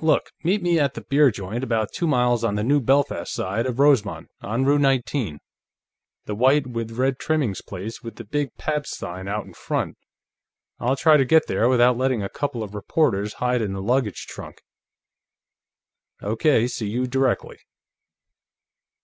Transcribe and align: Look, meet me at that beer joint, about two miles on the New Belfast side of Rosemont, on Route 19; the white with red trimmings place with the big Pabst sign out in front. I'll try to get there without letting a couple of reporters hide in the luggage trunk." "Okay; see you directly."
Look, 0.00 0.32
meet 0.42 0.60
me 0.60 0.80
at 0.80 0.94
that 0.94 1.08
beer 1.08 1.30
joint, 1.30 1.62
about 1.62 1.92
two 1.92 2.08
miles 2.08 2.42
on 2.42 2.56
the 2.56 2.64
New 2.64 2.80
Belfast 2.80 3.32
side 3.32 3.64
of 3.64 3.78
Rosemont, 3.78 4.28
on 4.40 4.64
Route 4.64 4.80
19; 4.80 5.38
the 6.24 6.34
white 6.34 6.66
with 6.66 6.98
red 6.98 7.20
trimmings 7.20 7.62
place 7.62 8.02
with 8.02 8.16
the 8.16 8.24
big 8.24 8.52
Pabst 8.58 8.96
sign 8.96 9.28
out 9.28 9.46
in 9.46 9.54
front. 9.54 9.96
I'll 10.80 10.96
try 10.96 11.16
to 11.16 11.24
get 11.24 11.46
there 11.46 11.68
without 11.68 11.96
letting 11.96 12.24
a 12.24 12.28
couple 12.28 12.64
of 12.64 12.74
reporters 12.74 13.34
hide 13.34 13.62
in 13.62 13.72
the 13.72 13.80
luggage 13.80 14.26
trunk." 14.26 14.62
"Okay; 16.24 16.66
see 16.66 16.88
you 16.88 17.06
directly." 17.06 17.58